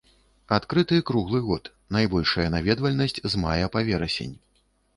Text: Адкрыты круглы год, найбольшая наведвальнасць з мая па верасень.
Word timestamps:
Адкрыты 0.55 0.97
круглы 1.09 1.41
год, 1.49 1.69
найбольшая 1.97 2.47
наведвальнасць 2.55 3.17
з 3.31 3.45
мая 3.45 3.65
па 3.77 3.87
верасень. 3.91 4.35